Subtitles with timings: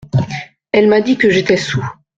[0.71, 1.83] Elle m’a dit que j’étais saoul.